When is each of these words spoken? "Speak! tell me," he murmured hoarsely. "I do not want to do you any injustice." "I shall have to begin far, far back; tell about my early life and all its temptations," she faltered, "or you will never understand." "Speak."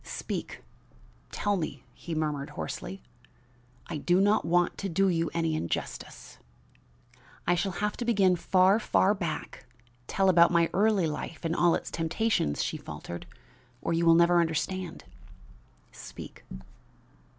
"Speak! 0.03 0.63
tell 1.31 1.55
me," 1.55 1.83
he 1.93 2.15
murmured 2.15 2.49
hoarsely. 2.57 3.03
"I 3.85 3.97
do 3.97 4.19
not 4.19 4.45
want 4.45 4.75
to 4.79 4.89
do 4.89 5.09
you 5.09 5.29
any 5.31 5.53
injustice." 5.53 6.39
"I 7.45 7.53
shall 7.53 7.73
have 7.73 7.95
to 7.97 8.03
begin 8.05 8.35
far, 8.35 8.79
far 8.79 9.13
back; 9.13 9.67
tell 10.07 10.27
about 10.27 10.49
my 10.49 10.71
early 10.73 11.05
life 11.05 11.45
and 11.45 11.55
all 11.55 11.75
its 11.75 11.91
temptations," 11.91 12.63
she 12.63 12.77
faltered, 12.77 13.27
"or 13.79 13.93
you 13.93 14.03
will 14.07 14.15
never 14.15 14.41
understand." 14.41 15.03
"Speak." 15.91 16.45